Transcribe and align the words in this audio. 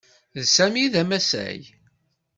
D 0.35 0.35
Sami 0.55 0.79
ay 0.81 0.87
d 0.93 0.95
amasay. 1.01 1.59